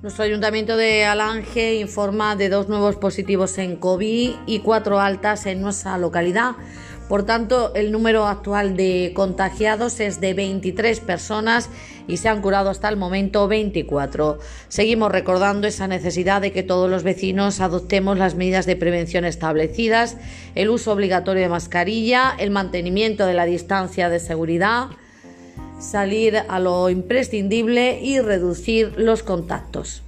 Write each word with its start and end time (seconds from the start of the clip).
Nuestro 0.00 0.22
ayuntamiento 0.22 0.76
de 0.76 1.04
Alange 1.04 1.74
informa 1.74 2.36
de 2.36 2.48
dos 2.48 2.68
nuevos 2.68 2.94
positivos 2.94 3.58
en 3.58 3.74
COVID 3.74 4.30
y 4.46 4.60
cuatro 4.60 5.00
altas 5.00 5.44
en 5.46 5.60
nuestra 5.60 5.98
localidad. 5.98 6.52
Por 7.08 7.26
tanto, 7.26 7.74
el 7.74 7.90
número 7.90 8.28
actual 8.28 8.76
de 8.76 9.10
contagiados 9.12 9.98
es 9.98 10.20
de 10.20 10.34
23 10.34 11.00
personas 11.00 11.68
y 12.06 12.18
se 12.18 12.28
han 12.28 12.42
curado 12.42 12.70
hasta 12.70 12.88
el 12.88 12.96
momento 12.96 13.48
24. 13.48 14.38
Seguimos 14.68 15.10
recordando 15.10 15.66
esa 15.66 15.88
necesidad 15.88 16.42
de 16.42 16.52
que 16.52 16.62
todos 16.62 16.88
los 16.88 17.02
vecinos 17.02 17.60
adoptemos 17.60 18.18
las 18.18 18.36
medidas 18.36 18.66
de 18.66 18.76
prevención 18.76 19.24
establecidas, 19.24 20.16
el 20.54 20.68
uso 20.68 20.92
obligatorio 20.92 21.42
de 21.42 21.48
mascarilla, 21.48 22.36
el 22.38 22.52
mantenimiento 22.52 23.26
de 23.26 23.34
la 23.34 23.46
distancia 23.46 24.08
de 24.08 24.20
seguridad, 24.20 24.90
salir 25.78 26.36
a 26.48 26.58
lo 26.58 26.90
imprescindible 26.90 28.00
y 28.02 28.20
reducir 28.20 28.94
los 28.96 29.22
contactos. 29.22 30.02